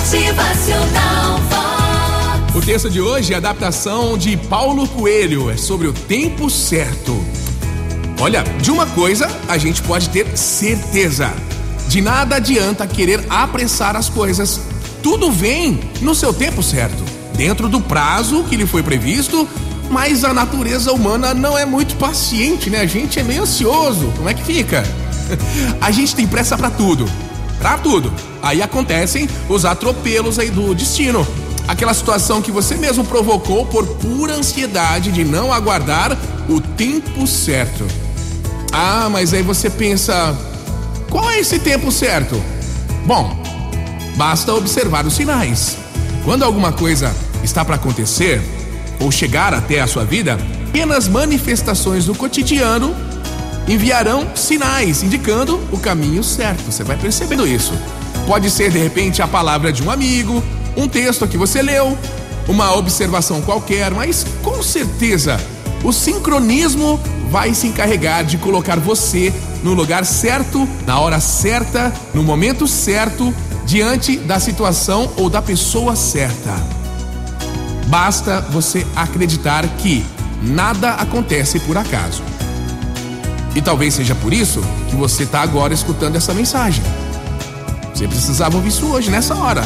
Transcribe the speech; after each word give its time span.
Motivacional 0.00 1.38
Vox. 1.50 2.54
O 2.56 2.60
texto 2.62 2.88
de 2.88 3.02
hoje 3.02 3.32
é 3.32 3.34
a 3.34 3.38
adaptação 3.38 4.16
de 4.16 4.34
Paulo 4.34 4.88
Coelho, 4.88 5.50
é 5.50 5.58
sobre 5.58 5.86
o 5.86 5.92
tempo 5.92 6.48
certo. 6.48 7.22
Olha, 8.18 8.42
de 8.62 8.70
uma 8.70 8.86
coisa 8.86 9.28
a 9.46 9.58
gente 9.58 9.82
pode 9.82 10.08
ter 10.08 10.26
certeza: 10.38 11.30
de 11.86 12.00
nada 12.00 12.36
adianta 12.36 12.86
querer 12.86 13.22
apressar 13.28 13.94
as 13.94 14.08
coisas. 14.08 14.62
Tudo 15.02 15.30
vem 15.30 15.78
no 16.00 16.14
seu 16.14 16.32
tempo 16.32 16.62
certo, 16.62 17.04
dentro 17.36 17.68
do 17.68 17.78
prazo 17.78 18.42
que 18.44 18.56
lhe 18.56 18.66
foi 18.66 18.82
previsto, 18.82 19.46
mas 19.90 20.24
a 20.24 20.32
natureza 20.32 20.92
humana 20.92 21.34
não 21.34 21.58
é 21.58 21.66
muito 21.66 21.94
paciente, 21.96 22.70
né? 22.70 22.80
A 22.80 22.86
gente 22.86 23.20
é 23.20 23.22
meio 23.22 23.42
ansioso. 23.42 24.10
Como 24.16 24.30
é 24.30 24.32
que 24.32 24.42
fica? 24.42 24.82
A 25.78 25.90
gente 25.90 26.16
tem 26.16 26.26
pressa 26.26 26.56
para 26.56 26.70
tudo. 26.70 27.04
Pra 27.58 27.76
tudo. 27.76 28.29
Aí 28.42 28.62
acontecem 28.62 29.28
os 29.48 29.64
atropelos 29.64 30.38
aí 30.38 30.50
do 30.50 30.74
destino. 30.74 31.26
Aquela 31.68 31.94
situação 31.94 32.42
que 32.42 32.50
você 32.50 32.74
mesmo 32.74 33.04
provocou 33.04 33.66
por 33.66 33.86
pura 33.86 34.34
ansiedade 34.34 35.12
de 35.12 35.24
não 35.24 35.52
aguardar 35.52 36.16
o 36.48 36.60
tempo 36.60 37.26
certo. 37.26 37.86
Ah, 38.72 39.08
mas 39.10 39.32
aí 39.32 39.42
você 39.42 39.68
pensa, 39.68 40.36
qual 41.10 41.30
é 41.30 41.38
esse 41.38 41.58
tempo 41.58 41.92
certo? 41.92 42.42
Bom, 43.06 43.36
basta 44.16 44.54
observar 44.54 45.06
os 45.06 45.14
sinais. 45.14 45.76
Quando 46.24 46.44
alguma 46.44 46.72
coisa 46.72 47.14
está 47.42 47.64
para 47.64 47.76
acontecer 47.76 48.40
ou 49.00 49.10
chegar 49.10 49.54
até 49.54 49.80
a 49.80 49.86
sua 49.86 50.04
vida, 50.04 50.38
pequenas 50.66 51.08
manifestações 51.08 52.04
do 52.04 52.14
cotidiano 52.14 52.94
enviarão 53.66 54.28
sinais 54.34 55.02
indicando 55.02 55.60
o 55.72 55.78
caminho 55.78 56.22
certo. 56.22 56.62
Você 56.70 56.84
vai 56.84 56.96
percebendo 56.96 57.46
isso. 57.46 57.72
Pode 58.26 58.50
ser 58.50 58.70
de 58.70 58.78
repente 58.78 59.22
a 59.22 59.28
palavra 59.28 59.72
de 59.72 59.82
um 59.82 59.90
amigo, 59.90 60.42
um 60.76 60.88
texto 60.88 61.26
que 61.26 61.36
você 61.36 61.62
leu, 61.62 61.96
uma 62.48 62.74
observação 62.74 63.40
qualquer, 63.40 63.90
mas 63.90 64.24
com 64.42 64.62
certeza 64.62 65.40
o 65.82 65.92
sincronismo 65.92 67.00
vai 67.30 67.54
se 67.54 67.66
encarregar 67.66 68.24
de 68.24 68.36
colocar 68.38 68.78
você 68.78 69.32
no 69.62 69.72
lugar 69.72 70.04
certo, 70.04 70.68
na 70.86 70.98
hora 70.98 71.20
certa, 71.20 71.92
no 72.12 72.22
momento 72.22 72.66
certo, 72.66 73.32
diante 73.64 74.16
da 74.16 74.40
situação 74.40 75.10
ou 75.16 75.30
da 75.30 75.40
pessoa 75.40 75.94
certa. 75.94 76.54
Basta 77.86 78.40
você 78.50 78.86
acreditar 78.94 79.66
que 79.78 80.04
nada 80.42 80.90
acontece 80.94 81.58
por 81.60 81.76
acaso. 81.76 82.22
E 83.54 83.60
talvez 83.60 83.94
seja 83.94 84.14
por 84.14 84.32
isso 84.32 84.60
que 84.88 84.96
você 84.96 85.24
está 85.24 85.40
agora 85.40 85.74
escutando 85.74 86.16
essa 86.16 86.32
mensagem. 86.32 86.82
Você 87.94 88.08
precisava 88.08 88.56
ouvir 88.56 88.68
isso 88.68 88.86
hoje, 88.86 89.10
nessa 89.10 89.34
hora. 89.34 89.62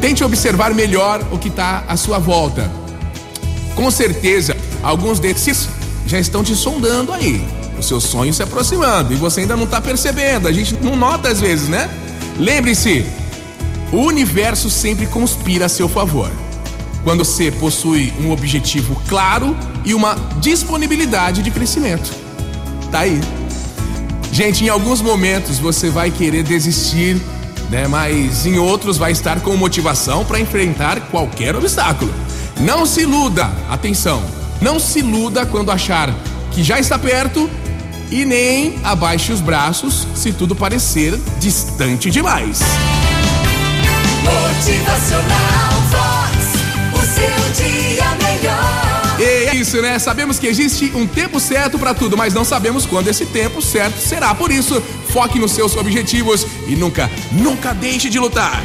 Tente 0.00 0.22
observar 0.22 0.72
melhor 0.74 1.26
o 1.32 1.38
que 1.38 1.48
está 1.48 1.84
à 1.88 1.96
sua 1.96 2.18
volta. 2.18 2.70
Com 3.74 3.90
certeza, 3.90 4.56
alguns 4.82 5.18
desses 5.18 5.68
já 6.06 6.18
estão 6.18 6.42
te 6.42 6.54
sondando 6.54 7.12
aí. 7.12 7.46
O 7.78 7.82
seu 7.82 8.00
sonho 8.00 8.34
se 8.34 8.42
aproximando 8.42 9.12
e 9.12 9.16
você 9.16 9.40
ainda 9.40 9.56
não 9.56 9.64
está 9.64 9.80
percebendo. 9.80 10.48
A 10.48 10.52
gente 10.52 10.74
não 10.82 10.96
nota 10.96 11.28
às 11.28 11.40
vezes, 11.40 11.68
né? 11.68 11.88
Lembre-se, 12.38 13.06
o 13.92 13.98
universo 13.98 14.68
sempre 14.68 15.06
conspira 15.06 15.66
a 15.66 15.68
seu 15.68 15.88
favor. 15.88 16.30
Quando 17.04 17.24
você 17.24 17.50
possui 17.50 18.12
um 18.20 18.30
objetivo 18.30 19.00
claro 19.08 19.56
e 19.84 19.94
uma 19.94 20.14
disponibilidade 20.40 21.42
de 21.42 21.50
crescimento. 21.50 22.12
Tá 22.90 23.00
aí. 23.00 23.20
Gente, 24.38 24.64
em 24.64 24.68
alguns 24.68 25.02
momentos 25.02 25.58
você 25.58 25.90
vai 25.90 26.12
querer 26.12 26.44
desistir, 26.44 27.20
né? 27.70 27.88
Mas 27.88 28.46
em 28.46 28.56
outros 28.56 28.96
vai 28.96 29.10
estar 29.10 29.40
com 29.40 29.56
motivação 29.56 30.24
para 30.24 30.38
enfrentar 30.38 31.00
qualquer 31.10 31.56
obstáculo. 31.56 32.14
Não 32.60 32.86
se 32.86 33.00
iluda, 33.00 33.50
atenção, 33.68 34.22
não 34.60 34.78
se 34.78 35.00
iluda 35.00 35.44
quando 35.44 35.72
achar 35.72 36.14
que 36.52 36.62
já 36.62 36.78
está 36.78 36.96
perto 36.96 37.50
e 38.12 38.24
nem 38.24 38.78
abaixe 38.84 39.32
os 39.32 39.40
braços 39.40 40.06
se 40.14 40.32
tudo 40.32 40.54
parecer 40.54 41.18
distante 41.40 42.08
demais. 42.08 42.60
Motivacional 44.22 45.72
Vox. 45.90 46.58
O 46.94 47.02
seu 47.12 47.66
dia 47.66 48.07
isso, 49.68 49.82
né? 49.82 49.98
Sabemos 49.98 50.38
que 50.38 50.46
existe 50.46 50.90
um 50.94 51.06
tempo 51.06 51.38
certo 51.38 51.78
para 51.78 51.92
tudo, 51.92 52.16
mas 52.16 52.32
não 52.32 52.42
sabemos 52.42 52.86
quando 52.86 53.08
esse 53.08 53.26
tempo 53.26 53.60
certo 53.60 54.00
será. 54.00 54.34
Por 54.34 54.50
isso, 54.50 54.82
foque 55.10 55.38
nos 55.38 55.52
seus 55.52 55.76
objetivos 55.76 56.46
e 56.66 56.74
nunca, 56.74 57.10
nunca 57.32 57.74
deixe 57.74 58.08
de 58.08 58.18
lutar. 58.18 58.62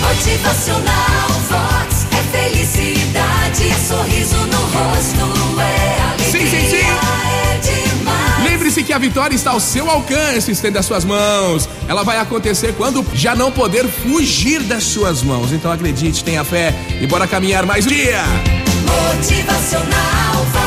Motivacional 0.00 1.28
Vox. 1.50 2.06
É 2.10 2.38
felicidade, 2.38 3.68
é 3.68 3.74
sorriso 3.86 4.36
no 4.46 4.56
rosto, 4.56 5.60
é 5.60 6.00
alegria. 6.00 6.30
Sim, 6.30 6.46
sim, 6.46 6.70
sim. 6.70 6.86
É 6.86 7.58
demais. 7.58 8.50
Lembre-se 8.50 8.82
que 8.82 8.94
a 8.94 8.98
vitória 8.98 9.34
está 9.34 9.50
ao 9.50 9.60
seu 9.60 9.90
alcance, 9.90 10.50
estenda 10.50 10.80
as 10.80 10.86
suas 10.86 11.04
mãos. 11.04 11.68
Ela 11.86 12.02
vai 12.02 12.16
acontecer 12.16 12.72
quando 12.78 13.04
já 13.12 13.34
não 13.34 13.52
poder 13.52 13.86
fugir 13.86 14.62
das 14.62 14.84
suas 14.84 15.22
mãos. 15.22 15.52
Então 15.52 15.70
acredite, 15.70 16.24
tenha 16.24 16.42
fé 16.44 16.74
e 16.98 17.06
bora 17.06 17.26
caminhar 17.26 17.66
mais 17.66 17.84
um 17.84 17.90
dia. 17.90 18.22
Motivacional. 18.86 20.65